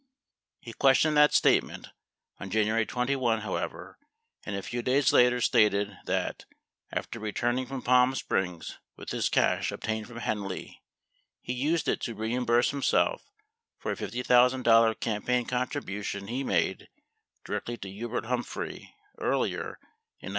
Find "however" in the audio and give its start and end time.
3.41-3.99